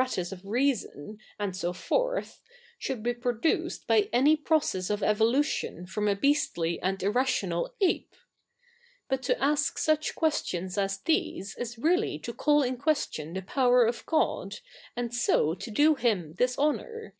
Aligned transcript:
atus 0.00 0.32
of 0.32 0.42
reason, 0.46 1.18
and 1.38 1.54
so 1.54 1.74
forth, 1.74 2.40
should 2.78 3.02
be 3.02 3.12
produced 3.12 3.86
by 3.86 4.08
any 4.14 4.34
process 4.34 4.88
of 4.88 5.02
evolution 5.02 5.84
from, 5.86 6.08
a 6.08 6.16
beastly 6.16 6.78
afid 6.80 7.02
irrational 7.02 7.74
ape? 7.82 8.16
But 9.10 9.22
to 9.24 9.38
ask 9.38 9.76
such 9.76 10.14
questions 10.14 10.78
as 10.78 11.00
these 11.02 11.54
is 11.56 11.76
7'eally 11.76 12.22
to 12.22 12.32
call 12.32 12.62
in 12.62 12.78
question 12.78 13.34
the 13.34 13.42
power 13.42 13.84
of 13.84 14.06
God, 14.06 14.60
and 14.96 15.14
so 15.14 15.52
to 15.52 15.70
do 15.70 15.96
Hiju 15.96 16.34
disho?iour. 16.34 17.12